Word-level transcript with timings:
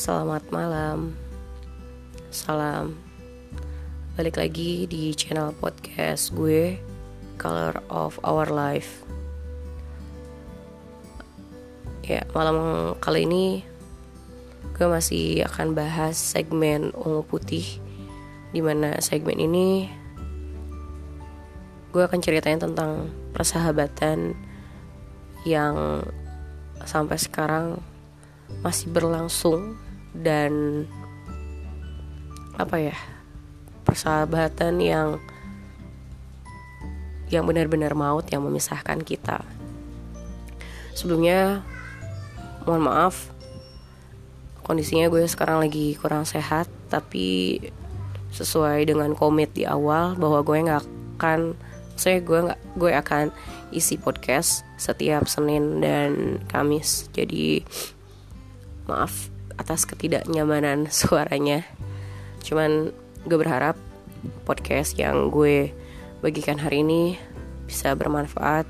Selamat 0.00 0.40
malam. 0.48 1.12
Salam. 2.32 2.96
Balik 4.16 4.40
lagi 4.40 4.88
di 4.88 5.12
channel 5.12 5.52
podcast 5.52 6.32
gue 6.32 6.80
Color 7.36 7.84
of 7.92 8.16
Our 8.24 8.48
Life. 8.48 9.04
Ya, 12.00 12.24
malam 12.32 12.56
kali 12.96 13.28
ini 13.28 13.60
gue 14.72 14.88
masih 14.88 15.44
akan 15.44 15.76
bahas 15.76 16.16
segmen 16.16 16.96
ungu 16.96 17.20
putih 17.20 17.68
di 18.56 18.64
mana 18.64 19.04
segmen 19.04 19.36
ini 19.36 19.84
gue 21.92 22.00
akan 22.00 22.24
ceritain 22.24 22.56
tentang 22.56 23.12
persahabatan 23.36 24.32
yang 25.44 26.00
sampai 26.88 27.20
sekarang 27.20 27.84
masih 28.64 28.88
berlangsung 28.88 29.89
dan 30.16 30.84
apa 32.58 32.76
ya 32.76 32.96
persahabatan 33.86 34.78
yang 34.82 35.08
yang 37.30 37.46
benar-benar 37.46 37.94
maut 37.94 38.26
yang 38.28 38.42
memisahkan 38.42 39.00
kita. 39.06 39.40
Sebelumnya 40.92 41.62
mohon 42.66 42.84
maaf 42.84 43.30
kondisinya 44.66 45.10
gue 45.10 45.24
sekarang 45.26 45.64
lagi 45.64 45.98
kurang 45.98 46.22
sehat 46.22 46.70
tapi 46.92 47.58
sesuai 48.30 48.86
dengan 48.86 49.14
komit 49.18 49.50
di 49.54 49.66
awal 49.66 50.14
bahwa 50.14 50.42
gue 50.46 50.58
nggak 50.70 50.84
akan 51.18 51.58
saya 51.98 52.22
gue 52.22 52.46
nggak 52.46 52.60
gue 52.78 52.92
akan 52.94 53.24
isi 53.74 53.98
podcast 53.98 54.62
setiap 54.78 55.26
Senin 55.26 55.82
dan 55.82 56.42
Kamis. 56.50 57.10
Jadi 57.14 57.62
maaf 58.86 59.30
atas 59.60 59.84
ketidaknyamanan 59.84 60.88
suaranya. 60.92 61.68
Cuman 62.40 62.96
gue 63.28 63.36
berharap 63.36 63.76
podcast 64.48 64.96
yang 64.96 65.28
gue 65.28 65.76
bagikan 66.24 66.56
hari 66.56 66.80
ini 66.80 67.20
bisa 67.68 67.92
bermanfaat 67.92 68.64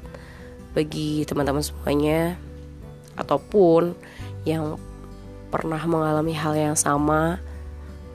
bagi 0.75 1.23
teman-teman 1.27 1.63
semuanya 1.63 2.35
ataupun 3.15 3.95
yang 4.43 4.79
pernah 5.55 5.81
mengalami 5.87 6.35
hal 6.35 6.59
yang 6.59 6.75
sama. 6.75 7.39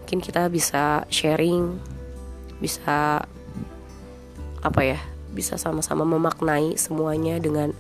Mungkin 0.04 0.20
kita 0.20 0.52
bisa 0.52 1.08
sharing 1.08 1.80
bisa 2.60 3.26
apa 4.64 4.82
ya 4.82 5.00
bisa 5.36 5.60
sama-sama 5.60 6.08
memaknai 6.08 6.80
semuanya 6.80 7.36
dengan 7.44 7.76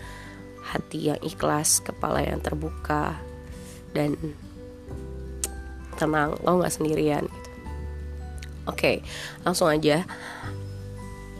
hati 0.66 1.14
yang 1.14 1.20
ikhlas 1.23 1.80
kepala 1.80 2.20
yang 2.20 2.44
terbuka 2.44 3.16
dan 3.96 4.20
tenang 5.96 6.36
lo 6.44 6.60
nggak 6.60 6.74
sendirian 6.74 7.24
gitu. 7.26 7.50
oke 8.68 8.92
langsung 9.44 9.72
aja. 9.72 10.04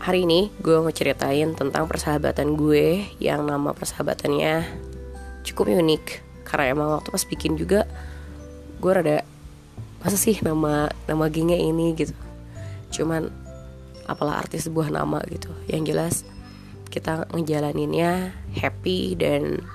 Hari 0.06 0.22
ini 0.22 0.54
gue 0.62 0.78
mau 0.78 0.94
ceritain 0.94 1.58
tentang 1.58 1.90
persahabatan 1.90 2.54
gue 2.54 3.10
yang 3.18 3.42
nama 3.42 3.74
persahabatannya 3.74 4.62
cukup 5.42 5.74
unik. 5.82 6.04
Karena 6.46 6.78
emang 6.78 6.94
waktu 6.94 7.10
pas 7.10 7.26
bikin 7.26 7.58
juga 7.58 7.90
gue 8.78 8.92
rada 8.94 9.26
masa 10.06 10.14
sih 10.14 10.38
nama 10.46 10.94
nama 11.10 11.26
gengnya 11.26 11.58
ini 11.58 11.98
gitu. 11.98 12.14
Cuman 12.94 13.34
apalah 14.06 14.46
arti 14.46 14.62
sebuah 14.62 14.94
nama 14.94 15.26
gitu. 15.26 15.50
Yang 15.66 15.84
jelas 15.90 16.16
kita 16.94 17.26
ngejalaninnya 17.34 18.30
happy 18.54 19.18
dan 19.18 19.66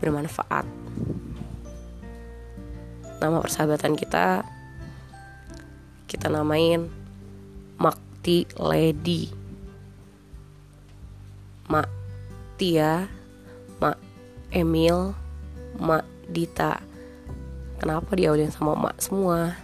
bermanfaat 0.00 0.64
nama 3.20 3.38
persahabatan 3.42 3.94
kita 3.94 4.42
kita 6.06 6.30
namain 6.30 6.86
Makti 7.78 8.46
Lady. 8.54 9.30
Mak 11.66 11.88
Tia 12.54 13.10
Mak 13.82 13.98
Emil 14.54 15.10
Mak 15.80 16.04
Dita. 16.30 16.78
Kenapa 17.82 18.14
diawalin 18.14 18.54
sama 18.54 18.78
Mak 18.78 18.96
semua? 19.02 19.58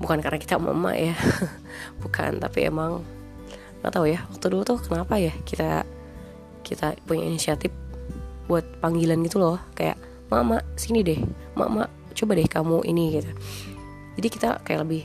Bukan 0.00 0.18
karena 0.18 0.40
kita 0.40 0.56
mama 0.56 0.96
ya 0.96 1.12
bukan 2.02 2.40
tapi 2.40 2.66
emang 2.66 3.04
nggak 3.80 3.92
tahu 3.92 4.08
ya 4.08 4.24
waktu 4.32 4.46
dulu 4.48 4.62
tuh 4.64 4.80
kenapa 4.80 5.20
ya 5.20 5.32
kita 5.44 5.84
kita 6.64 6.96
punya 7.04 7.28
inisiatif 7.28 7.72
buat 8.48 8.64
panggilan 8.80 9.20
gitu 9.24 9.40
loh 9.40 9.60
kayak 9.76 9.96
mama 10.32 10.60
sini 10.76 11.04
deh 11.04 11.20
mama 11.56 11.88
coba 12.14 12.32
deh 12.36 12.48
kamu 12.48 12.84
ini 12.86 13.04
gitu. 13.20 13.30
Jadi 14.18 14.28
kita 14.28 14.48
kayak 14.66 14.80
lebih 14.84 15.02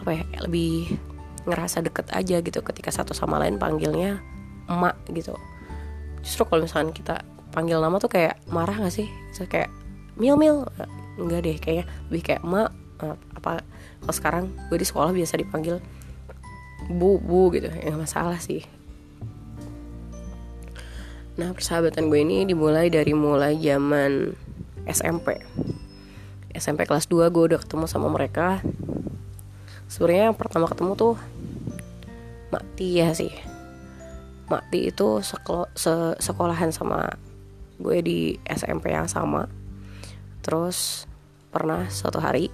apa 0.00 0.10
ya 0.16 0.24
lebih 0.42 0.96
ngerasa 1.44 1.84
deket 1.84 2.08
aja 2.12 2.40
gitu 2.40 2.60
ketika 2.64 2.90
satu 2.92 3.12
sama 3.12 3.40
lain 3.40 3.56
panggilnya 3.60 4.20
emak 4.68 4.96
gitu. 5.12 5.36
Justru 6.20 6.44
kalau 6.48 6.64
misalnya 6.64 6.92
kita 6.92 7.16
panggil 7.50 7.80
nama 7.80 7.96
tuh 7.96 8.12
kayak 8.12 8.38
marah 8.52 8.76
gak 8.76 8.94
sih? 8.94 9.08
So, 9.32 9.48
kayak 9.48 9.72
mil 10.20 10.36
mil. 10.36 10.68
Enggak 11.16 11.40
deh 11.44 11.56
kayaknya 11.60 11.84
lebih 12.08 12.22
kayak 12.32 12.40
emak 12.44 12.70
eh, 13.04 13.16
apa 13.36 13.64
kalau 14.00 14.14
sekarang 14.14 14.44
gue 14.68 14.78
di 14.80 14.86
sekolah 14.88 15.12
biasa 15.12 15.36
dipanggil 15.40 15.80
bu 16.88 17.20
bu 17.20 17.52
gitu. 17.52 17.68
Ya 17.68 17.92
masalah 17.96 18.40
sih. 18.40 18.64
Nah 21.40 21.52
persahabatan 21.56 22.12
gue 22.12 22.20
ini 22.20 22.44
dimulai 22.44 22.92
dari 22.92 23.16
mulai 23.16 23.56
zaman 23.56 24.32
SMP 24.88 25.40
SMP 26.60 26.84
kelas 26.84 27.08
2 27.08 27.32
gue 27.32 27.44
udah 27.50 27.60
ketemu 27.64 27.88
sama 27.88 28.12
mereka. 28.12 28.60
Sebenarnya 29.88 30.30
yang 30.30 30.38
pertama 30.38 30.68
ketemu 30.68 30.92
tuh 30.94 31.14
Makti 32.50 32.98
ya 32.98 33.14
sih. 33.14 33.30
Makti 34.50 34.90
itu 34.90 35.22
sekolo, 35.22 35.70
se 35.78 36.18
sekolahan 36.18 36.74
sama 36.74 37.06
gue 37.78 37.98
di 38.02 38.18
SMP 38.44 38.90
yang 38.90 39.06
sama. 39.06 39.46
Terus 40.42 41.06
pernah 41.54 41.86
suatu 41.88 42.18
hari 42.18 42.50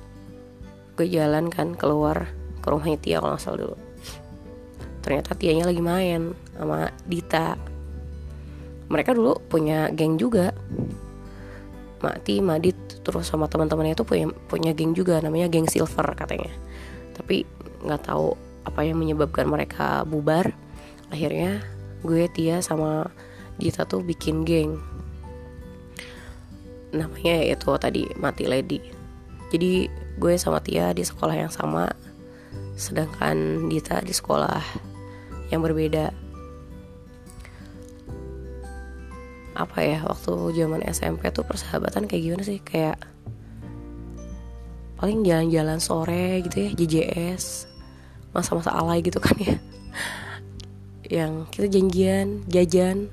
gue 0.97 1.06
jalan 1.09 1.49
kan 1.49 1.77
keluar 1.77 2.28
ke 2.61 2.66
rumahnya 2.69 3.00
Tia 3.00 3.19
kalau 3.25 3.41
nggak 3.41 3.56
dulu. 3.56 3.77
Ternyata 5.00 5.33
Tianya 5.34 5.65
lagi 5.65 5.81
main 5.81 6.37
sama 6.53 6.93
Dita. 7.09 7.56
Mereka 8.87 9.16
dulu 9.16 9.41
punya 9.49 9.89
geng 9.91 10.21
juga 10.21 10.53
Makti, 11.97 12.45
Madit 12.45 12.77
terus 13.01 13.25
sama 13.29 13.49
teman-temannya 13.49 13.97
itu 13.97 14.05
punya 14.05 14.29
punya 14.51 14.77
geng 14.77 14.93
juga 14.93 15.17
namanya 15.25 15.49
geng 15.49 15.65
Silver 15.65 16.12
katanya. 16.12 16.53
Tapi 17.17 17.49
nggak 17.84 18.12
tahu 18.12 18.37
apa 18.69 18.81
yang 18.84 19.01
menyebabkan 19.01 19.49
mereka 19.49 20.05
bubar. 20.05 20.53
Akhirnya 21.09 21.62
gue 22.05 22.29
Tia 22.29 22.61
sama 22.61 23.09
Dita 23.57 23.89
tuh 23.89 24.05
bikin 24.05 24.45
geng. 24.45 24.77
Namanya 26.93 27.47
itu 27.49 27.71
tadi 27.81 28.03
Mati 28.21 28.45
Lady. 28.45 28.81
Jadi 29.49 29.89
gue 30.21 30.34
sama 30.37 30.61
Tia 30.61 30.93
di 30.93 31.07
sekolah 31.07 31.37
yang 31.47 31.53
sama 31.53 31.89
sedangkan 32.77 33.69
Dita 33.73 34.05
di 34.05 34.13
sekolah 34.13 34.61
yang 35.49 35.65
berbeda 35.65 36.26
apa 39.56 39.81
ya 39.81 40.05
waktu 40.05 40.53
zaman 40.53 40.84
SMP 40.84 41.33
tuh 41.33 41.49
persahabatan 41.49 42.05
kayak 42.05 42.22
gimana 42.22 42.44
sih? 42.44 42.61
Kayak 42.61 43.00
paling 45.00 45.25
jalan-jalan 45.25 45.81
sore 45.81 46.41
gitu 46.44 46.56
ya 46.69 46.71
JJS 46.72 47.69
masa-masa 48.33 48.72
alay 48.77 49.00
gitu 49.00 49.16
kan 49.16 49.37
ya. 49.41 49.56
Yang 51.09 51.33
kita 51.56 51.66
janjian 51.72 52.27
jajan 52.53 53.09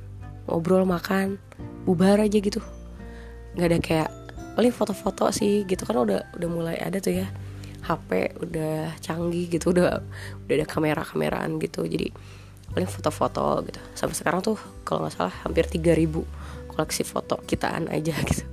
ngobrol 0.48 0.84
makan 0.84 1.40
bubar 1.88 2.20
aja 2.20 2.40
gitu. 2.40 2.60
Nggak 3.56 3.68
ada 3.68 3.80
kayak 3.80 4.10
paling 4.54 4.74
foto-foto 4.76 5.32
sih 5.32 5.64
gitu 5.64 5.88
kan 5.88 5.98
udah 5.98 6.28
udah 6.36 6.50
mulai 6.52 6.76
ada 6.80 7.00
tuh 7.00 7.24
ya. 7.24 7.28
HP 7.84 8.40
udah 8.40 8.96
canggih 9.04 9.52
gitu 9.52 9.76
udah 9.76 10.00
udah 10.48 10.54
ada 10.56 10.68
kamera-kameraan 10.68 11.60
gitu. 11.60 11.84
Jadi 11.84 12.16
paling 12.74 12.90
foto-foto 12.90 13.62
gitu. 13.70 13.80
Sampai 13.94 14.16
sekarang 14.18 14.42
tuh 14.42 14.58
kalau 14.84 15.06
nggak 15.06 15.14
salah 15.14 15.36
hampir 15.46 15.70
3000 15.70 16.74
koleksi 16.74 17.06
foto 17.06 17.38
kitaan 17.46 17.88
aja 17.88 18.18
gitu. 18.30 18.44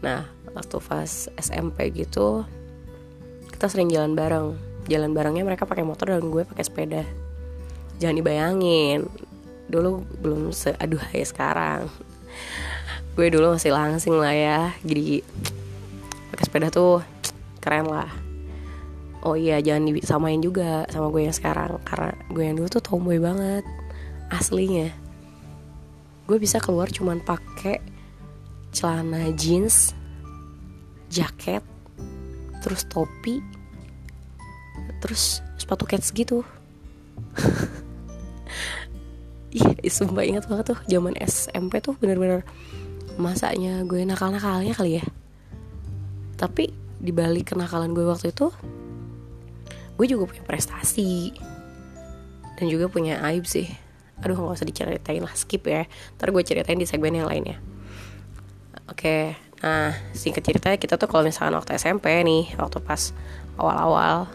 Nah 0.00 0.24
waktu 0.54 0.76
pas 0.80 1.28
SMP 1.36 1.90
gitu 1.92 2.46
kita 3.52 3.66
sering 3.66 3.90
jalan 3.90 4.14
bareng. 4.14 4.54
Jalan 4.88 5.12
barengnya 5.12 5.44
mereka 5.44 5.68
pakai 5.68 5.84
motor 5.84 6.14
dan 6.14 6.24
gue 6.30 6.46
pakai 6.46 6.64
sepeda. 6.64 7.02
Jangan 7.98 8.16
dibayangin 8.22 9.04
dulu 9.68 10.00
belum 10.22 10.54
seaduhai 10.54 11.20
sekarang. 11.26 11.90
Gue 13.18 13.28
dulu 13.28 13.58
masih 13.58 13.74
langsing 13.74 14.14
lah 14.14 14.32
ya 14.32 14.70
jadi 14.86 15.26
pakai 16.30 16.44
sepeda 16.46 16.68
tuh 16.70 17.02
keren 17.58 17.90
lah 17.90 18.27
oh 19.26 19.34
iya 19.34 19.58
jangan 19.58 19.90
disamain 19.90 20.38
juga 20.38 20.86
sama 20.90 21.10
gue 21.10 21.26
yang 21.26 21.36
sekarang. 21.36 21.80
Karena 21.82 22.14
gue 22.30 22.44
yang 22.44 22.56
dulu 22.58 22.68
tuh 22.68 22.82
tomboy 22.84 23.18
banget 23.18 23.64
aslinya. 24.30 24.92
Gue 26.28 26.36
bisa 26.36 26.60
keluar 26.60 26.92
cuman 26.92 27.24
pakai 27.24 27.80
celana 28.70 29.32
jeans 29.32 29.96
jaket 31.08 31.64
terus 32.60 32.84
topi 32.84 33.40
terus 35.00 35.40
sepatu 35.56 35.88
cats 35.88 36.12
gitu. 36.12 36.44
Iya 39.48 39.88
sumpah 39.88 40.28
ingat 40.28 40.44
banget 40.44 40.76
tuh 40.76 40.80
zaman 40.84 41.16
SMP 41.24 41.80
tuh 41.80 41.96
bener-bener 41.96 42.44
masanya 43.16 43.80
gue 43.88 44.04
nakal-nakalnya 44.04 44.76
kali 44.76 45.00
ya. 45.00 45.04
Tapi 46.36 46.68
dibalik 47.00 47.56
kenakalan 47.56 47.96
gue 47.96 48.04
waktu 48.04 48.28
itu 48.28 48.52
gue 49.98 50.06
juga 50.06 50.30
punya 50.30 50.46
prestasi. 50.46 51.34
Dan 52.54 52.66
juga 52.70 52.86
punya 52.86 53.18
aib 53.30 53.44
sih. 53.46 53.66
Aduh 54.22 54.34
nggak 54.34 54.58
usah 54.58 54.66
diceritain 54.66 55.22
lah 55.22 55.34
skip 55.34 55.66
ya. 55.66 55.86
Ntar 56.18 56.30
gue 56.30 56.42
ceritain 56.46 56.78
di 56.78 56.86
segmen 56.86 57.14
yang 57.14 57.26
lainnya. 57.26 57.58
Oke 58.88 59.34
nah 59.58 59.90
singkat 60.14 60.46
cerita 60.46 60.70
kita 60.78 60.94
tuh 60.94 61.10
kalau 61.10 61.26
misalkan 61.26 61.58
waktu 61.58 61.74
SMP 61.74 62.14
nih 62.22 62.54
waktu 62.62 62.78
pas 62.78 63.10
awal-awal 63.58 64.30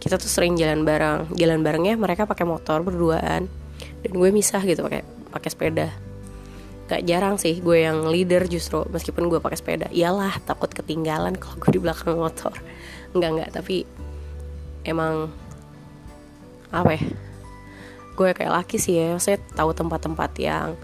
kita 0.00 0.16
tuh 0.16 0.32
sering 0.32 0.56
jalan 0.56 0.88
bareng. 0.88 1.28
Jalan 1.36 1.60
barengnya 1.60 1.94
mereka 2.00 2.24
pakai 2.24 2.48
motor 2.48 2.80
berduaan. 2.80 3.52
Dan 4.00 4.12
gue 4.16 4.28
misah 4.32 4.64
gitu 4.64 4.80
pakai 4.80 5.04
pakai 5.28 5.48
sepeda. 5.52 5.88
Gak 6.88 7.04
jarang 7.06 7.36
sih 7.36 7.60
gue 7.60 7.84
yang 7.84 8.08
leader 8.08 8.48
justru 8.48 8.82
meskipun 8.88 9.28
gue 9.28 9.38
pakai 9.44 9.60
sepeda. 9.60 9.86
Iyalah 9.92 10.40
takut 10.48 10.72
ketinggalan 10.72 11.36
kalau 11.36 11.60
gue 11.60 11.76
di 11.76 11.80
belakang 11.84 12.16
motor. 12.16 12.56
Enggak 13.12 13.30
enggak 13.36 13.50
tapi 13.60 13.84
emang 14.84 15.32
apa 16.70 16.94
ya 16.94 17.02
gue 18.20 18.28
kayak 18.36 18.52
laki 18.52 18.76
sih 18.76 19.00
ya 19.00 19.16
saya 19.16 19.40
tahu 19.56 19.72
tempat-tempat 19.72 20.30
yang 20.36 20.76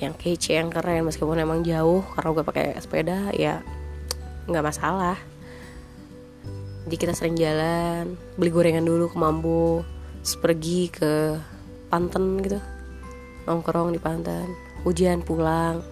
yang 0.00 0.16
kece 0.16 0.56
yang 0.56 0.72
keren 0.72 1.04
meskipun 1.04 1.36
emang 1.36 1.60
jauh 1.60 2.00
karena 2.16 2.28
gue 2.32 2.44
pakai 2.44 2.66
sepeda 2.80 3.28
ya 3.36 3.60
nggak 4.48 4.64
masalah. 4.64 5.18
Jadi 6.88 6.96
kita 6.96 7.12
sering 7.12 7.36
jalan 7.36 8.16
beli 8.40 8.50
gorengan 8.50 8.82
dulu 8.82 9.12
ke 9.12 9.16
Mambo 9.20 9.84
terus 10.24 10.36
pergi 10.40 10.88
ke 10.88 11.36
Panten 11.92 12.40
gitu 12.40 12.58
nongkrong 13.44 13.92
di 13.92 14.00
Panten 14.00 14.48
ujian 14.88 15.20
pulang 15.20 15.84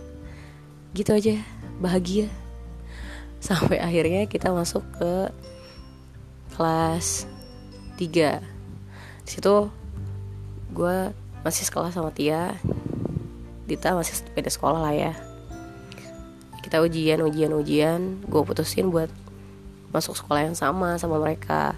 gitu 0.96 1.12
aja 1.12 1.36
bahagia. 1.78 2.32
Sampai 3.38 3.78
akhirnya 3.78 4.24
kita 4.24 4.50
masuk 4.50 4.82
ke 4.96 5.30
kelas 6.56 7.28
3 7.98 8.58
di 9.28 9.36
situ 9.36 9.68
gue 10.72 11.12
masih 11.44 11.68
sekolah 11.68 11.92
sama 11.92 12.08
Tia. 12.16 12.56
Dita 13.68 13.92
masih 13.92 14.24
beda 14.32 14.48
sekolah 14.48 14.80
lah 14.80 14.96
ya. 14.96 15.12
Kita 16.64 16.80
ujian 16.80 17.20
ujian 17.20 17.52
ujian. 17.52 18.24
Gue 18.24 18.40
putusin 18.40 18.88
buat 18.88 19.12
masuk 19.92 20.16
sekolah 20.16 20.48
yang 20.48 20.56
sama 20.56 20.96
sama 20.96 21.20
mereka. 21.20 21.76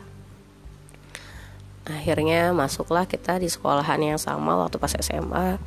Akhirnya 1.90 2.54
masuklah 2.54 3.02
kita 3.02 3.42
di 3.42 3.50
sekolahan 3.50 3.98
yang 3.98 4.20
sama 4.22 4.54
waktu 4.62 4.78
pas 4.78 4.94
SMA 4.94 5.58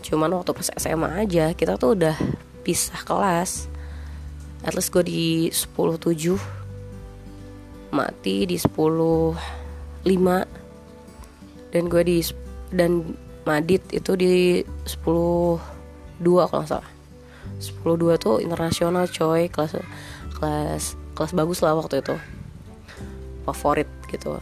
cuman 0.00 0.32
waktu 0.32 0.54
pas 0.56 0.70
SMA 0.80 1.26
aja 1.26 1.50
kita 1.50 1.74
tuh 1.82 1.98
udah 1.98 2.14
pisah 2.62 3.02
kelas. 3.02 3.66
At 4.62 4.78
least 4.78 4.94
gue 4.94 5.02
di 5.02 5.50
10 5.50 5.74
7 5.98 6.59
mati 7.90 8.46
di 8.46 8.54
10 8.56 8.70
5 8.70 10.06
dan 11.70 11.82
gue 11.86 12.02
di 12.02 12.18
dan 12.70 13.14
Madit 13.40 13.80
itu 13.90 14.14
di 14.20 14.60
10 14.84 15.00
2 16.20 16.22
kalau 16.22 16.60
nggak 16.60 16.70
salah. 16.70 16.90
10 17.56 17.96
2 17.96 18.20
tuh 18.20 18.36
internasional 18.38 19.08
coy. 19.08 19.48
Kelas 19.48 19.80
kelas 20.36 20.84
kelas 21.16 21.32
bagus 21.32 21.64
lah 21.64 21.72
waktu 21.72 22.04
itu. 22.04 22.20
Favorit 23.48 23.88
gitu. 24.12 24.36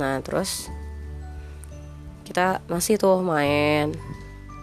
Nah 0.00 0.24
terus 0.24 0.72
kita 2.24 2.64
masih 2.72 2.96
tuh 2.96 3.20
main. 3.20 3.92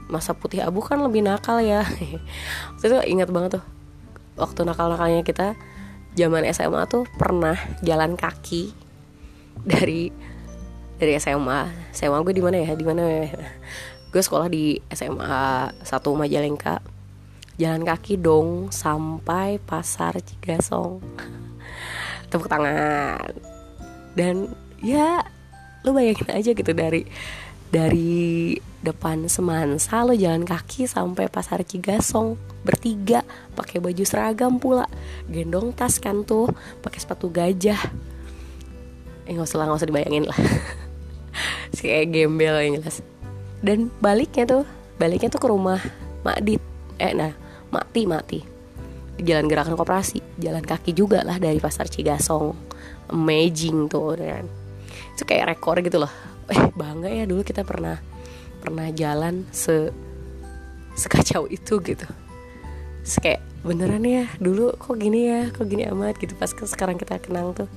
Masa 0.10 0.34
putih 0.34 0.66
abu 0.66 0.82
kan 0.82 0.98
lebih 0.98 1.22
nakal 1.22 1.62
ya. 1.62 1.86
Waktu 2.74 2.86
itu 2.90 2.98
ingat 3.14 3.30
banget 3.30 3.62
tuh. 3.62 3.66
Waktu 4.42 4.66
nakal-nakalnya 4.66 5.22
kita 5.22 5.54
zaman 6.18 6.46
SMA 6.54 6.82
tuh 6.90 7.06
pernah 7.18 7.58
jalan 7.86 8.18
kaki 8.18 8.74
dari 9.66 10.10
dari 11.00 11.16
SMA 11.20 11.92
SMA 11.96 12.18
gue 12.24 12.34
di 12.36 12.44
mana 12.44 12.58
ya? 12.60 12.74
Di 12.76 12.86
mana? 12.86 13.04
Ya 13.08 13.30
gue 14.10 14.22
sekolah 14.26 14.50
di 14.50 14.82
SMA 14.90 15.70
satu 15.86 16.18
Majalengka. 16.18 16.82
Jalan 17.60 17.84
kaki 17.84 18.18
dong 18.18 18.74
sampai 18.74 19.62
pasar 19.62 20.18
Cigasong. 20.18 21.04
Tepuk 22.32 22.50
tangan. 22.50 23.36
Dan 24.18 24.50
ya 24.82 25.22
lu 25.86 25.96
bayangin 25.96 26.30
aja 26.32 26.52
gitu 26.52 26.72
dari 26.74 27.06
dari 27.70 28.58
depan 28.82 29.30
Semansa 29.30 30.02
lo 30.02 30.18
jalan 30.18 30.42
kaki 30.42 30.90
sampai 30.90 31.30
pasar 31.30 31.62
Cigasong 31.62 32.40
bertiga 32.66 33.22
pakai 33.54 33.78
baju 33.78 34.04
seragam 34.04 34.58
pula. 34.58 34.90
Gendong 35.30 35.72
tas 35.78 36.02
kan 36.02 36.26
tuh 36.26 36.50
pakai 36.82 37.00
sepatu 37.00 37.30
gajah. 37.30 37.80
Eh 39.30 39.32
nggak 39.38 39.46
usah 39.46 39.62
nggak 39.62 39.80
usah 39.80 39.90
dibayangin 39.90 40.26
lah. 40.26 40.40
Kayak 41.80 42.12
gembel 42.12 42.56
yang 42.66 42.74
jelas. 42.82 43.06
Dan 43.62 43.94
baliknya 44.02 44.50
tuh 44.50 44.64
baliknya 44.98 45.32
tuh 45.32 45.40
ke 45.40 45.48
rumah 45.48 45.80
Makdit 46.28 46.60
eh 47.00 47.16
nah 47.16 47.32
Makti 47.72 48.04
Makti 48.08 48.40
jalan 49.20 49.52
gerakan 49.52 49.76
koperasi 49.76 50.24
jalan 50.40 50.64
kaki 50.64 50.96
juga 50.96 51.22
lah 51.22 51.38
dari 51.38 51.62
pasar 51.62 51.86
Cigasong. 51.86 52.56
Amazing 53.14 53.92
tuh 53.92 54.16
kan 54.16 54.48
itu 55.20 55.28
kayak 55.28 55.52
rekor 55.52 55.76
gitu 55.84 56.00
loh 56.00 56.39
eh 56.50 56.62
bangga 56.74 57.10
ya 57.10 57.24
dulu 57.30 57.46
kita 57.46 57.62
pernah 57.62 58.02
pernah 58.60 58.92
jalan 58.92 59.48
se 59.54 59.94
sekacau 60.98 61.48
itu 61.48 61.80
gitu. 61.80 62.08
Terus 63.06 63.18
kayak 63.24 63.42
beneran 63.64 64.04
ya 64.04 64.28
dulu 64.40 64.76
kok 64.76 64.96
gini 65.00 65.32
ya 65.32 65.42
kok 65.54 65.66
gini 65.70 65.88
amat 65.88 66.20
gitu. 66.20 66.36
Pas 66.36 66.52
ke 66.52 66.68
sekarang 66.68 67.00
kita 67.00 67.22
kenang 67.22 67.56
tuh. 67.56 67.70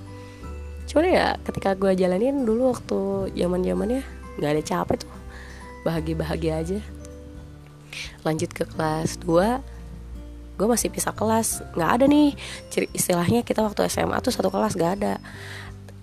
Cuman 0.91 1.07
ya 1.09 1.27
ketika 1.47 1.79
gue 1.79 1.95
jalanin 1.95 2.43
dulu 2.43 2.75
waktu 2.75 3.31
zaman 3.39 3.63
zamannya 3.63 4.03
nggak 4.41 4.51
ada 4.59 4.63
capek 4.63 4.97
tuh. 5.07 5.13
Bahagia 5.87 6.15
bahagia 6.19 6.53
aja. 6.59 6.81
Lanjut 8.27 8.51
ke 8.51 8.67
kelas 8.67 9.21
2 9.23 9.73
gue 10.53 10.67
masih 10.69 10.93
pisah 10.93 11.15
kelas. 11.15 11.63
Nggak 11.75 11.91
ada 11.91 12.05
nih 12.07 12.35
istilahnya 12.95 13.41
kita 13.47 13.63
waktu 13.63 13.87
SMA 13.89 14.19
tuh 14.21 14.35
satu 14.35 14.51
kelas 14.51 14.77
gak 14.79 15.01
ada. 15.01 15.19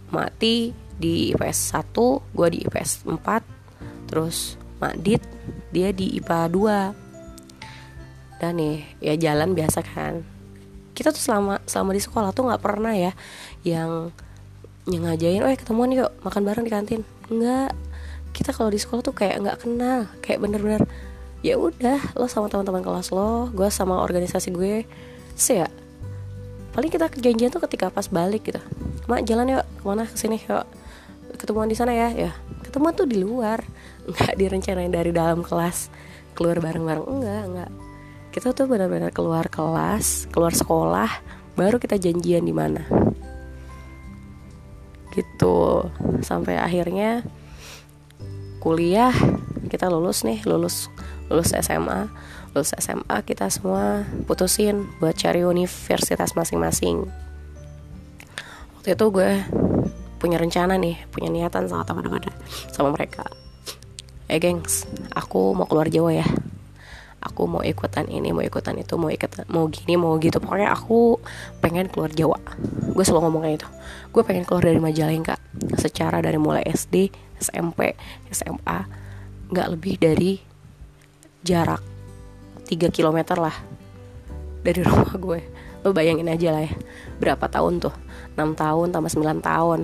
Mati 0.09 0.73
di 0.99 1.31
IPS 1.31 1.73
1 1.73 1.95
gue 2.35 2.47
di 2.51 2.59
IPS 2.67 3.07
4 3.07 3.17
terus 4.11 4.59
Madit 4.79 5.19
dia 5.75 5.91
di 5.91 6.15
IPA 6.19 6.39
2 6.51 8.39
dan 8.39 8.55
nih 8.55 8.87
ya 9.03 9.13
jalan 9.19 9.51
biasa 9.51 9.83
kan. 9.83 10.23
Kita 10.95 11.11
tuh 11.11 11.19
selama 11.19 11.59
selama 11.67 11.91
di 11.91 12.01
sekolah 12.01 12.31
tuh 12.31 12.47
nggak 12.47 12.63
pernah 12.63 12.95
ya 12.95 13.11
yang 13.67 14.15
yang 14.87 15.05
ngajain 15.05 15.43
oh 15.43 15.51
ketemuan 15.53 15.91
yuk 15.91 16.09
makan 16.23 16.47
bareng 16.47 16.63
di 16.63 16.71
kantin. 16.71 17.01
Nggak. 17.27 17.75
Kita 18.31 18.55
kalau 18.55 18.71
di 18.71 18.79
sekolah 18.79 19.03
tuh 19.03 19.11
kayak 19.11 19.43
nggak 19.43 19.57
kenal 19.67 20.07
kayak 20.23 20.39
bener-bener 20.39 20.87
ya 21.43 21.59
udah 21.59 21.99
lo 22.19 22.27
sama 22.27 22.51
teman-teman 22.51 22.83
kelas 22.83 23.11
lo 23.11 23.51
gue 23.51 23.67
sama 23.67 23.99
organisasi 23.99 24.55
gue. 24.55 24.87
Sih 25.35 25.59
ya 25.59 25.67
paling 26.71 26.87
kita 26.87 27.11
kejanjian 27.11 27.51
tuh 27.51 27.59
ketika 27.67 27.91
pas 27.91 28.07
balik 28.07 28.47
gitu. 28.47 28.63
Mak 29.11 29.27
jalan 29.27 29.59
yuk 29.59 29.65
ke 29.67 29.83
mana? 29.83 30.07
Ke 30.07 30.15
sini 30.15 30.39
yuk 30.39 30.63
ketemuan 31.39 31.71
di 31.71 31.77
sana 31.79 31.95
ya. 31.95 32.11
Ya 32.11 32.31
ketemuan 32.67 32.93
tuh 32.93 33.07
di 33.07 33.17
luar. 33.17 33.63
Nggak 34.05 34.35
direncanain 34.35 34.91
dari 34.91 35.15
dalam 35.15 35.41
kelas. 35.41 35.87
Keluar 36.35 36.59
bareng-bareng 36.59 37.05
enggak 37.07 37.43
enggak. 37.47 37.71
Kita 38.29 38.53
tuh 38.53 38.69
benar-benar 38.69 39.09
keluar 39.09 39.49
kelas 39.49 40.29
keluar 40.29 40.53
sekolah 40.53 41.09
baru 41.55 41.79
kita 41.79 41.97
janjian 41.97 42.43
di 42.43 42.53
mana. 42.53 42.83
Gitu. 45.15 45.89
Sampai 46.21 46.59
akhirnya 46.59 47.23
kuliah 48.59 49.15
kita 49.71 49.87
lulus 49.87 50.27
nih 50.27 50.43
lulus 50.43 50.91
lulus 51.31 51.55
SMA 51.55 52.11
lulus 52.51 52.75
SMA 52.75 53.17
kita 53.23 53.47
semua 53.47 54.03
putusin 54.25 54.89
buat 54.99 55.15
cari 55.15 55.45
universitas 55.45 56.33
masing-masing. 56.33 57.07
Waktu 58.75 58.97
itu 58.97 59.05
gue 59.13 59.31
punya 60.19 60.35
rencana 60.35 60.75
nih 60.75 60.99
punya 61.09 61.31
niatan 61.31 61.65
sama 61.71 61.87
teman-teman 61.87 62.27
sama 62.69 62.91
mereka. 62.91 63.23
Eh 64.29 64.37
gengs 64.37 64.85
aku 65.15 65.55
mau 65.55 65.65
keluar 65.65 65.87
Jawa 65.87 66.19
ya. 66.19 66.27
Aku 67.19 67.51
mau 67.51 67.59
ikutan 67.59 68.07
ini 68.07 68.31
mau 68.31 68.39
ikutan 68.39 68.79
itu 68.79 68.95
mau 68.95 69.11
ikutan 69.11 69.43
mau 69.51 69.67
gini 69.67 69.95
mau 69.95 70.15
gitu. 70.19 70.39
Pokoknya 70.39 70.75
aku 70.75 71.19
pengen 71.63 71.87
keluar 71.87 72.11
Jawa. 72.11 72.39
Gue 72.93 73.03
selalu 73.07 73.31
ngomong 73.31 73.43
itu 73.49 73.67
gue 74.09 74.23
pengen 74.25 74.41
keluar 74.41 74.65
dari 74.65 74.81
Majalengka 74.81 75.37
secara 75.77 76.17
dari 76.17 76.41
mulai 76.41 76.65
SD 76.65 77.13
SMP 77.37 77.93
SMA 78.33 78.79
nggak 79.49 79.67
lebih 79.69 79.95
dari 80.01 80.41
jarak 81.45 81.81
3 82.65 82.89
km 82.89 83.37
lah 83.37 83.55
dari 84.65 84.81
rumah 84.87 85.13
gue. 85.15 85.39
Lo 85.79 85.95
bayangin 85.95 86.27
aja 86.27 86.51
lah 86.51 86.67
ya 86.67 86.73
berapa 87.21 87.47
tahun 87.47 87.79
tuh? 87.79 87.93
6 88.35 88.55
tahun 88.55 88.87
tambah 88.91 89.11
9 89.11 89.39
tahun 89.43 89.79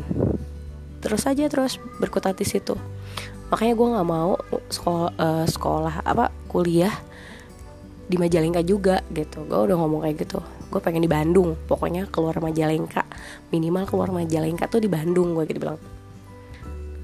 terus 1.05 1.29
aja 1.29 1.45
terus 1.45 1.77
berkutat 2.01 2.33
di 2.33 2.49
situ. 2.49 2.73
Makanya 3.53 3.73
gue 3.77 3.87
nggak 3.93 4.09
mau 4.09 4.33
sekolah, 4.73 5.11
uh, 5.21 5.45
sekolah 5.45 6.01
apa 6.01 6.33
kuliah 6.49 6.93
di 8.09 8.17
Majalengka 8.17 8.65
juga 8.65 9.05
gitu. 9.13 9.45
Gue 9.45 9.69
udah 9.69 9.77
ngomong 9.77 10.01
kayak 10.05 10.25
gitu. 10.25 10.41
Gue 10.73 10.81
pengen 10.81 11.05
di 11.05 11.09
Bandung 11.09 11.53
pokoknya 11.69 12.09
keluar 12.09 12.37
Majalengka. 12.41 13.05
Minimal 13.53 13.85
keluar 13.85 14.09
Majalengka 14.09 14.65
tuh 14.65 14.81
di 14.81 14.89
Bandung 14.89 15.37
gue 15.37 15.45
gitu 15.45 15.61
bilang. 15.61 15.77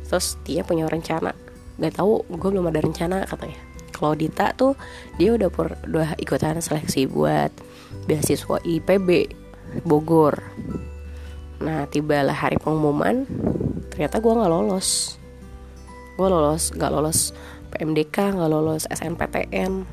Terus 0.10 0.42
dia 0.42 0.66
punya 0.66 0.90
rencana. 0.90 1.34
Gak 1.78 2.02
tahu 2.02 2.26
gue 2.26 2.50
belum 2.50 2.70
ada 2.74 2.82
rencana 2.82 3.26
katanya. 3.30 3.62
Kalau 3.94 4.18
Dita 4.18 4.50
tuh 4.58 4.74
dia 5.22 5.38
udah 5.38 5.54
pur, 5.54 5.78
udah 5.86 6.18
ikutan 6.18 6.58
seleksi 6.58 7.06
buat 7.06 7.54
beasiswa 8.10 8.58
IPB 8.66 9.30
Bogor. 9.86 10.42
Nah 11.62 11.86
tibalah 11.86 12.34
hari 12.34 12.58
pengumuman 12.58 13.30
ternyata 14.02 14.18
gue 14.18 14.34
nggak 14.34 14.50
lolos. 14.50 14.90
Gue 16.18 16.26
lolos 16.26 16.74
nggak 16.74 16.90
lolos 16.90 17.38
PMDK 17.70 18.34
nggak 18.34 18.50
lolos 18.50 18.90
SNPTN 18.90 19.86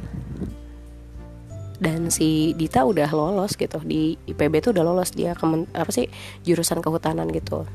dan 1.76 2.08
si 2.08 2.56
Dita 2.56 2.88
udah 2.88 3.04
lolos 3.12 3.52
gitu 3.52 3.76
di 3.84 4.16
IPB 4.16 4.64
tuh 4.64 4.72
udah 4.72 4.80
lolos 4.80 5.12
dia 5.12 5.36
kemen, 5.36 5.68
apa 5.76 5.92
sih 5.92 6.08
jurusan 6.40 6.80
kehutanan 6.80 7.28
gitu. 7.36 7.68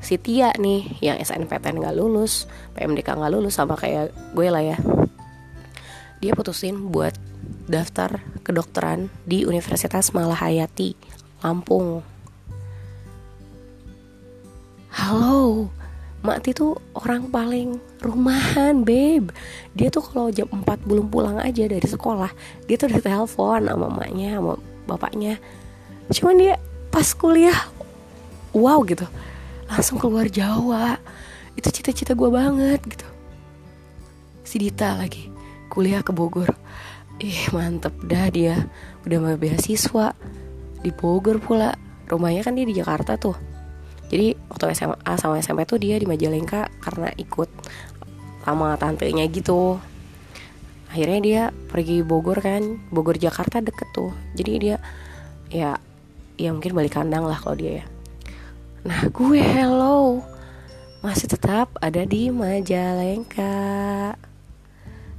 Si 0.00 0.16
Tia 0.16 0.56
nih 0.56 0.96
yang 1.04 1.20
SNPTN 1.20 1.84
nggak 1.84 2.00
lulus 2.00 2.48
PMDK 2.72 3.20
nggak 3.20 3.32
lulus 3.36 3.60
sama 3.60 3.76
kayak 3.76 4.08
gue 4.32 4.48
lah 4.48 4.64
ya. 4.64 4.80
Dia 6.24 6.32
putusin 6.32 6.88
buat 6.88 7.12
daftar 7.68 8.24
kedokteran 8.48 9.12
di 9.28 9.44
Universitas 9.44 10.16
Malahayati 10.16 10.96
Lampung 11.44 12.00
halo 14.98 15.70
Mak 16.26 16.42
Ti 16.42 16.50
tuh 16.50 16.74
orang 16.98 17.30
paling 17.30 17.78
rumahan, 18.02 18.82
babe. 18.82 19.30
Dia 19.78 19.86
tuh 19.86 20.02
kalau 20.02 20.34
jam 20.34 20.50
4 20.50 20.66
belum 20.82 21.06
pulang 21.06 21.38
aja 21.38 21.70
dari 21.70 21.86
sekolah, 21.86 22.34
dia 22.66 22.74
tuh 22.74 22.90
udah 22.90 22.98
telepon 22.98 23.62
sama 23.62 23.86
mamanya, 23.86 24.42
sama 24.42 24.58
bapaknya. 24.90 25.38
Cuman 26.10 26.42
dia 26.42 26.54
pas 26.90 27.06
kuliah, 27.14 27.70
wow 28.50 28.82
gitu, 28.82 29.06
langsung 29.70 30.02
keluar 30.02 30.26
Jawa. 30.26 30.98
Itu 31.54 31.70
cita-cita 31.70 32.18
gue 32.18 32.30
banget 32.34 32.82
gitu. 32.82 33.06
Si 34.42 34.58
Dita 34.58 34.98
lagi 34.98 35.30
kuliah 35.70 36.02
ke 36.02 36.10
Bogor. 36.10 36.50
Ih 37.22 37.46
mantep 37.54 37.94
dah 38.02 38.26
dia 38.34 38.66
udah 39.06 39.18
mau 39.22 39.38
beasiswa 39.38 40.18
di 40.82 40.90
Bogor 40.90 41.38
pula. 41.38 41.78
Rumahnya 42.10 42.42
kan 42.42 42.58
dia 42.58 42.66
di 42.66 42.74
Jakarta 42.74 43.14
tuh 43.14 43.47
jadi 44.08 44.32
waktu 44.48 44.72
SMA 44.72 45.14
sama 45.20 45.36
SMP 45.44 45.68
tuh 45.68 45.76
dia 45.76 46.00
di 46.00 46.08
Majalengka 46.08 46.72
karena 46.80 47.12
ikut 47.20 47.52
sama 48.40 48.72
tantenya 48.80 49.28
gitu. 49.28 49.76
Akhirnya 50.88 51.20
dia 51.20 51.42
pergi 51.68 52.00
Bogor 52.00 52.40
kan 52.40 52.80
Bogor 52.88 53.20
Jakarta 53.20 53.60
deket 53.60 53.88
tuh. 53.92 54.16
Jadi 54.32 54.52
dia 54.56 54.76
ya 55.52 55.76
ya 56.40 56.48
mungkin 56.56 56.72
balik 56.72 56.96
kandang 56.96 57.28
lah 57.28 57.36
kalau 57.36 57.60
dia 57.60 57.84
ya. 57.84 57.86
Nah 58.88 59.12
gue 59.12 59.40
hello 59.44 60.24
masih 61.04 61.28
tetap 61.28 61.68
ada 61.84 62.08
di 62.08 62.32
Majalengka. 62.32 64.16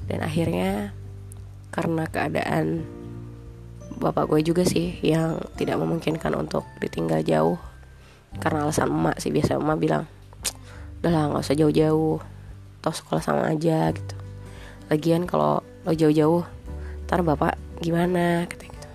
Dan 0.10 0.26
akhirnya 0.26 0.98
karena 1.70 2.10
keadaan 2.10 2.82
bapak 4.02 4.26
gue 4.26 4.42
juga 4.42 4.66
sih 4.66 4.98
yang 5.06 5.38
tidak 5.54 5.78
memungkinkan 5.78 6.34
untuk 6.34 6.66
ditinggal 6.82 7.22
jauh 7.22 7.69
karena 8.38 8.70
alasan 8.70 8.94
emak 8.94 9.18
sih 9.18 9.34
biasa 9.34 9.58
emak 9.58 9.78
bilang 9.82 10.04
udah 11.02 11.10
lah 11.10 11.24
nggak 11.32 11.42
usah 11.42 11.56
jauh-jauh 11.58 12.20
toh 12.80 12.96
sekolah 12.96 13.24
sama 13.24 13.52
aja 13.52 13.92
gitu. 13.92 14.16
Lagian 14.92 15.28
kalau 15.28 15.64
lo 15.88 15.92
jauh-jauh 15.96 16.44
ntar 17.08 17.26
bapak 17.26 17.56
gimana 17.80 18.46
katanya 18.46 18.76
gitu. 18.76 18.88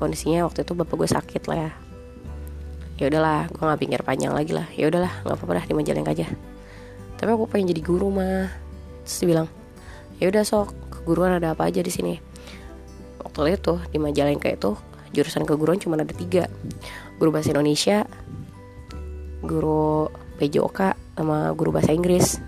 Kondisinya 0.00 0.48
waktu 0.48 0.64
itu 0.64 0.72
bapak 0.72 0.94
gue 0.96 1.08
sakit 1.08 1.42
lah 1.48 1.58
ya. 1.68 1.72
Ya 2.94 3.04
udahlah 3.10 3.50
gue 3.50 3.62
nggak 3.62 3.80
pikir 3.80 4.00
panjang 4.00 4.32
lagi 4.32 4.52
lah. 4.56 4.68
Ya 4.72 4.88
udahlah 4.88 5.12
nggak 5.22 5.36
apa-apa 5.36 5.52
dah 5.60 5.64
di 5.68 5.74
Majalengka 5.76 6.12
aja. 6.16 6.26
Tapi 7.20 7.30
aku 7.30 7.44
pengen 7.48 7.72
jadi 7.72 7.82
guru 7.84 8.08
mah 8.12 8.48
terus 9.04 9.20
dia 9.20 9.28
bilang 9.28 9.48
ya 10.16 10.32
udah 10.32 10.42
sok 10.46 10.72
keguruan 10.88 11.36
ada 11.36 11.52
apa 11.52 11.68
aja 11.68 11.84
di 11.84 11.92
sini. 11.92 12.16
Waktu 13.20 13.60
itu 13.60 13.76
di 13.92 13.98
Majalengka 14.00 14.48
itu 14.48 14.72
jurusan 15.14 15.46
keguruan 15.46 15.78
cuma 15.78 16.00
ada 16.00 16.10
tiga 16.10 16.50
guru 17.18 17.30
bahasa 17.30 17.54
Indonesia 17.54 18.08
guru 19.44 20.08
PJOK 20.40 20.80
sama 21.14 21.52
guru 21.54 21.70
bahasa 21.70 21.94
Inggris. 21.94 22.40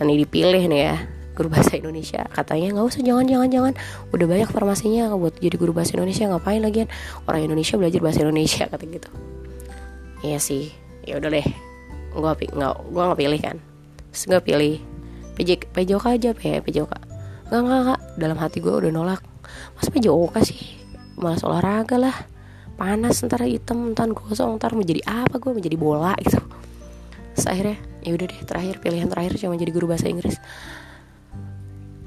Ini 0.00 0.16
dipilih 0.24 0.64
nih 0.70 0.80
ya 0.80 0.96
guru 1.36 1.48
bahasa 1.52 1.76
Indonesia. 1.76 2.24
Katanya 2.30 2.76
nggak 2.76 2.86
usah 2.86 3.00
jangan 3.00 3.24
jangan 3.24 3.48
jangan. 3.48 3.72
Udah 4.12 4.26
banyak 4.28 4.48
farmasinya 4.52 5.12
buat 5.16 5.40
jadi 5.40 5.56
guru 5.56 5.72
bahasa 5.72 5.96
Indonesia 5.96 6.28
ngapain 6.28 6.60
lagi 6.60 6.84
orang 7.24 7.48
Indonesia 7.48 7.74
belajar 7.80 8.00
bahasa 8.04 8.20
Indonesia 8.24 8.64
kata 8.68 8.84
gitu. 8.86 9.10
Iya 10.20 10.38
sih. 10.38 10.72
Ya 11.04 11.16
udah 11.16 11.32
deh. 11.32 11.46
Gue 12.12 12.20
nggak 12.22 12.74
gue 12.92 13.02
nggak 13.02 13.20
pilih 13.20 13.40
kan. 13.40 13.56
Terus 14.12 14.44
pilih 14.44 14.74
PJ 15.40 15.72
PJOK 15.72 16.06
aja 16.06 16.30
ya 16.36 16.60
PJOK 16.60 16.92
nggak 17.50 17.60
nggak 17.60 17.80
nggak. 17.88 18.00
Dalam 18.20 18.36
hati 18.36 18.58
gue 18.60 18.72
udah 18.72 18.92
nolak. 18.92 19.20
Mas 19.76 19.88
PJOK 19.88 20.34
sih? 20.44 20.60
Malas 21.20 21.44
olahraga 21.44 22.00
lah 22.00 22.16
panas 22.80 23.20
ntar 23.20 23.44
hitam 23.44 23.92
ntar 23.92 24.08
gosong 24.08 24.56
ntar 24.56 24.72
mau 24.72 24.80
jadi 24.80 25.04
apa 25.04 25.36
gue 25.36 25.52
mau 25.52 25.60
jadi 25.60 25.76
bola 25.76 26.16
gitu. 26.24 26.40
Terus 27.36 27.44
akhirnya 27.44 27.76
ya 28.00 28.16
udah 28.16 28.26
deh 28.32 28.40
terakhir 28.48 28.74
pilihan 28.80 29.08
terakhir 29.12 29.36
cuma 29.36 29.60
jadi 29.60 29.68
guru 29.68 29.92
bahasa 29.92 30.08
Inggris. 30.08 30.40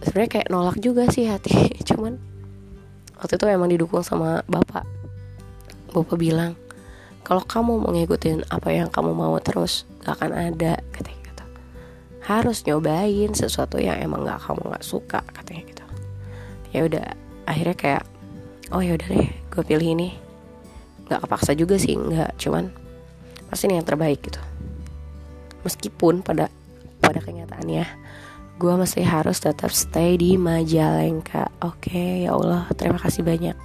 Sebenarnya 0.01 0.31
kayak 0.33 0.47
nolak 0.49 0.81
juga 0.81 1.05
sih 1.13 1.29
hati 1.29 1.53
cuman 1.93 2.17
waktu 3.21 3.37
itu 3.37 3.45
emang 3.45 3.69
didukung 3.69 4.01
sama 4.01 4.41
bapak. 4.49 4.81
Bapak 5.93 6.17
bilang 6.17 6.57
kalau 7.21 7.45
kamu 7.45 7.85
mau 7.85 7.93
ngikutin 7.93 8.49
apa 8.49 8.73
yang 8.73 8.89
kamu 8.89 9.13
mau 9.13 9.37
terus 9.37 9.85
gak 10.01 10.17
akan 10.17 10.33
ada 10.33 10.81
katanya 10.89 11.21
gitu. 11.21 11.45
Harus 12.25 12.65
nyobain 12.65 13.29
sesuatu 13.37 13.77
yang 13.77 14.01
emang 14.01 14.25
gak 14.25 14.41
kamu 14.41 14.73
gak 14.73 14.81
suka 14.81 15.21
katanya 15.37 15.69
gitu. 15.69 15.85
Ya 16.73 16.81
udah 16.89 17.05
akhirnya 17.45 17.77
kayak 17.77 18.03
oh 18.73 18.81
ya 18.81 18.97
udah 18.97 19.05
deh 19.05 19.29
gue 19.29 19.63
pilih 19.69 19.93
ini 19.93 20.22
nggak 21.07 21.19
kepaksa 21.27 21.51
juga 21.53 21.75
sih 21.79 21.95
nggak. 21.95 22.39
Cuman 22.39 22.69
pasti 23.49 23.69
ini 23.69 23.79
yang 23.79 23.87
terbaik 23.87 24.19
gitu. 24.23 24.41
Meskipun 25.63 26.23
pada 26.25 26.51
pada 27.03 27.19
kenyataannya 27.19 27.85
gue 28.53 28.73
masih 28.77 29.03
harus 29.03 29.41
tetap 29.41 29.73
stay 29.73 30.15
di 30.15 30.39
Majalengka. 30.39 31.49
Oke 31.63 31.91
okay, 31.91 32.11
ya 32.27 32.35
Allah 32.35 32.69
terima 32.77 32.99
kasih 33.01 33.25
banyak. 33.25 33.55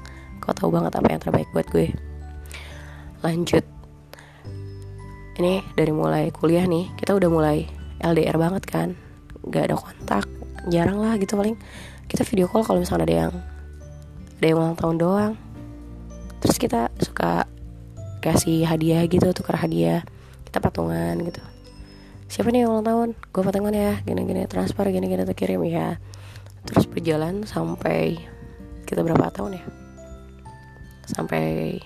Kau 0.43 0.55
tahu 0.57 0.73
banget 0.73 0.97
apa 0.97 1.07
yang 1.13 1.23
terbaik 1.23 1.49
buat 1.55 1.69
gue. 1.71 1.93
Lanjut. 3.23 3.65
Ini 5.39 5.63
dari 5.79 5.93
mulai 5.95 6.35
kuliah 6.35 6.67
nih 6.67 6.91
kita 6.99 7.15
udah 7.15 7.31
mulai 7.31 7.69
LDR 8.03 8.35
banget 8.39 8.65
kan. 8.67 8.89
Gak 9.49 9.71
ada 9.71 9.77
kontak 9.79 10.27
jarang 10.67 10.99
lah 10.99 11.15
gitu 11.21 11.39
paling. 11.39 11.55
Kita 12.09 12.25
video 12.27 12.49
call 12.49 12.65
kalau 12.67 12.83
misalnya 12.83 13.07
ada 13.07 13.17
yang 13.27 13.33
ada 14.39 14.47
yang 14.47 14.59
ulang 14.59 14.79
tahun 14.79 14.97
doang 15.03 15.33
terus 16.39 16.57
kita 16.59 16.91
suka 17.03 17.47
kasih 18.19 18.67
hadiah 18.67 19.07
gitu 19.07 19.31
tukar 19.31 19.59
hadiah 19.59 20.03
kita 20.49 20.59
patungan 20.59 21.19
gitu. 21.23 21.43
Siapa 22.29 22.53
nih 22.53 22.65
yang 22.65 22.77
ulang 22.77 22.85
tahun? 22.85 23.09
Gue 23.33 23.43
patungan 23.45 23.73
ya 23.73 24.01
gini-gini 24.05 24.45
transfer 24.45 24.85
gini-gini 24.93 25.25
terkirim 25.25 25.65
ya 25.65 25.97
terus 26.69 26.85
berjalan 26.85 27.49
sampai 27.49 28.21
kita 28.85 29.01
berapa 29.01 29.33
tahun 29.33 29.61
ya? 29.61 29.65
Sampai 31.09 31.81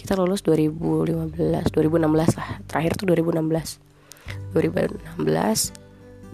kita 0.00 0.16
lulus 0.16 0.42
2015 0.42 1.70
2016 1.70 2.40
lah 2.40 2.48
terakhir 2.66 2.98
tuh 2.98 3.06
2016 3.14 3.78
2016 4.56 5.22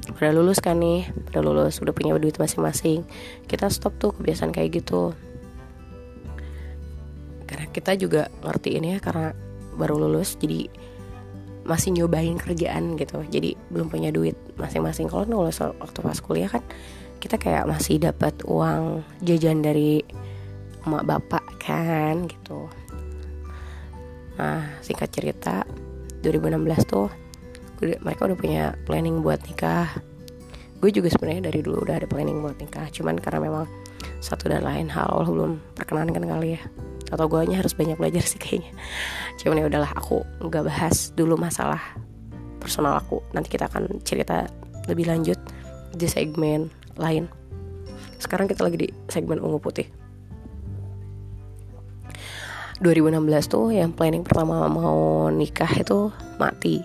udah 0.06 0.32
lulus 0.32 0.62
kan 0.62 0.78
nih 0.78 1.10
udah 1.28 1.42
lulus 1.42 1.82
udah 1.82 1.92
punya 1.92 2.14
duit 2.16 2.38
masing-masing. 2.38 3.02
Kita 3.50 3.66
stop 3.68 3.98
tuh 3.98 4.14
kebiasaan 4.14 4.54
kayak 4.54 4.82
gitu 4.82 5.12
karena 7.46 7.66
kita 7.70 7.94
juga 7.94 8.28
ngerti 8.42 8.76
ini 8.76 8.94
ya 8.94 8.98
karena 8.98 9.32
baru 9.78 10.02
lulus 10.02 10.34
jadi 10.36 10.66
masih 11.66 11.98
nyobain 11.98 12.38
kerjaan 12.38 12.94
gitu. 12.94 13.26
Jadi 13.26 13.58
belum 13.74 13.90
punya 13.90 14.14
duit 14.14 14.38
masing-masing. 14.54 15.10
Kalau 15.10 15.26
lulus 15.26 15.58
waktu 15.60 15.98
pas 16.02 16.18
kuliah 16.22 16.50
kan 16.50 16.62
kita 17.18 17.36
kayak 17.36 17.66
masih 17.66 17.98
dapat 17.98 18.38
uang 18.46 19.02
jajan 19.26 19.60
dari 19.60 20.00
emak 20.86 21.04
bapak 21.06 21.44
kan 21.58 22.30
gitu. 22.30 22.70
Nah 24.38 24.78
singkat 24.80 25.10
cerita 25.10 25.66
2016 26.22 26.86
tuh 26.86 27.10
mereka 27.82 28.30
udah 28.30 28.38
punya 28.38 28.64
planning 28.86 29.20
buat 29.20 29.42
nikah. 29.44 29.90
Gue 30.78 30.94
juga 30.94 31.10
sebenarnya 31.10 31.50
dari 31.50 31.66
dulu 31.66 31.82
udah 31.82 31.98
ada 31.98 32.06
planning 32.06 32.38
buat 32.40 32.56
nikah 32.62 32.86
cuman 32.94 33.18
karena 33.18 33.42
memang 33.42 33.66
satu 34.26 34.50
dan 34.50 34.66
lain 34.66 34.90
hal 34.90 35.06
Allah 35.06 35.30
belum 35.30 35.62
perkenankan 35.78 36.26
kali 36.26 36.58
ya. 36.58 36.62
Atau 37.14 37.30
gue 37.30 37.46
harus 37.54 37.70
banyak 37.78 37.94
belajar 37.94 38.26
sih 38.26 38.42
kayaknya. 38.42 38.74
Cuman 39.38 39.62
ya 39.62 39.70
udahlah 39.70 39.94
aku 39.94 40.26
nggak 40.42 40.66
bahas 40.66 41.14
dulu 41.14 41.38
masalah 41.38 41.78
personal 42.58 42.98
aku. 42.98 43.22
Nanti 43.30 43.54
kita 43.54 43.70
akan 43.70 44.02
cerita 44.02 44.50
lebih 44.90 45.06
lanjut 45.06 45.38
di 45.94 46.10
segmen 46.10 46.66
lain. 46.98 47.30
Sekarang 48.18 48.50
kita 48.50 48.66
lagi 48.66 48.76
di 48.82 48.88
segmen 49.06 49.38
ungu 49.38 49.62
putih. 49.62 49.86
2016 52.82 53.22
tuh 53.48 53.72
yang 53.72 53.94
planning 53.94 54.26
pertama 54.26 54.66
mau 54.66 55.30
nikah 55.30 55.70
itu 55.78 56.12
mati. 56.36 56.82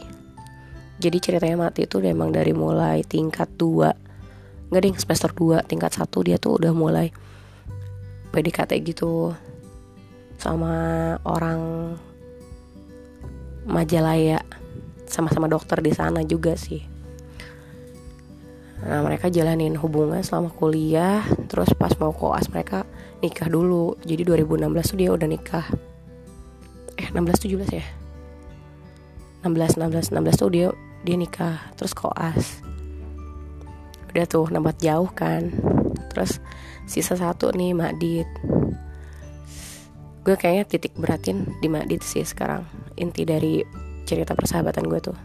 Jadi 1.01 1.17
ceritanya 1.17 1.67
mati 1.67 1.89
itu 1.89 1.97
memang 1.97 2.29
dari 2.29 2.53
mulai 2.53 3.01
tingkat 3.01 3.49
2 3.57 4.11
nggak 4.71 4.81
deh 4.87 4.95
semester 4.95 5.27
2 5.35 5.67
tingkat 5.67 5.91
1 5.99 6.07
dia 6.23 6.39
tuh 6.39 6.55
udah 6.55 6.71
mulai 6.71 7.11
PDKT 8.31 8.71
gitu 8.83 9.35
sama 10.41 11.15
orang 11.27 11.93
Majalaya 13.61 14.41
sama-sama 15.05 15.45
dokter 15.45 15.77
di 15.85 15.93
sana 15.93 16.25
juga 16.25 16.57
sih. 16.57 16.81
Nah 18.81 19.05
mereka 19.05 19.29
jalanin 19.29 19.77
hubungan 19.77 20.25
selama 20.25 20.49
kuliah 20.49 21.21
Terus 21.45 21.69
pas 21.77 21.93
mau 22.01 22.09
koas 22.09 22.49
mereka 22.49 22.89
nikah 23.21 23.45
dulu. 23.45 24.01
Jadi 24.01 24.25
2016 24.25 24.89
tuh 24.89 24.97
dia 24.97 25.09
udah 25.13 25.27
nikah. 25.29 25.67
Eh 26.97 27.05
16 27.13 27.45
17 27.45 27.69
ya? 27.69 27.85
16 29.45 29.77
16 29.77 30.09
16 30.09 30.41
tuh 30.41 30.49
dia 30.49 30.67
dia 31.05 31.15
nikah 31.21 31.61
Terus 31.77 31.93
koas. 31.93 32.65
Udah 34.09 34.25
tuh 34.25 34.49
nampak 34.49 34.81
jauh 34.81 35.11
kan. 35.13 35.53
Terus 36.09 36.41
sisa 36.89 37.17
satu 37.17 37.53
nih 37.53 37.75
Madit 37.75 38.29
Gue 40.21 40.37
kayaknya 40.37 40.69
titik 40.69 40.93
beratin 40.93 41.49
di 41.57 41.65
Madit 41.65 42.05
sih 42.05 42.21
sekarang. 42.21 42.61
Inti 42.93 43.25
dari 43.25 43.65
cerita 44.05 44.37
persahabatan 44.37 44.85
gue 44.85 45.01
tuh. 45.01 45.17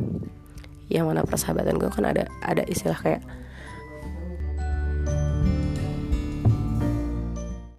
Yang 0.89 1.05
mana 1.13 1.21
persahabatan 1.21 1.77
gue 1.77 1.91
kan 1.93 2.09
ada 2.09 2.25
ada 2.41 2.65
istilah 2.65 2.97
kayak 2.97 3.21